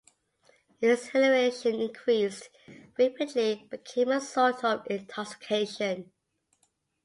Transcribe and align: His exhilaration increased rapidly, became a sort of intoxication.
His 0.79 1.03
exhilaration 1.05 1.79
increased 1.79 2.49
rapidly, 2.97 3.67
became 3.69 4.09
a 4.09 4.19
sort 4.19 4.63
of 4.63 4.81
intoxication. 4.89 6.11